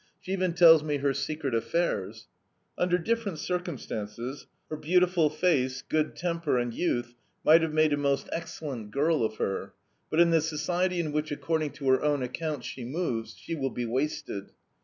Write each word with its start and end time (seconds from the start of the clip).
She 0.19 0.31
even 0.33 0.53
tells 0.53 0.81
me 0.81 0.97
her 0.97 1.13
secret 1.13 1.53
affairs. 1.53 2.27
Under 2.75 2.97
different 2.97 3.37
circumstances 3.37 4.47
her 4.67 4.75
beautiful 4.75 5.29
face, 5.29 5.83
good 5.83 6.15
temper, 6.15 6.57
and 6.57 6.73
youth 6.73 7.13
might 7.45 7.61
have 7.61 7.71
made 7.71 7.93
a 7.93 7.97
most 7.97 8.27
excellent 8.31 8.89
girl 8.89 9.23
of 9.23 9.35
her, 9.37 9.73
but 10.09 10.19
in 10.19 10.31
the 10.31 10.41
society 10.41 10.99
in 10.99 11.11
which 11.11 11.31
according 11.31 11.73
to 11.73 11.87
her 11.89 12.01
own 12.01 12.23
account, 12.23 12.63
she 12.63 12.83
moves 12.83 13.35
she 13.37 13.53
will 13.53 13.69
be 13.69 13.85
wasted. 13.85 14.53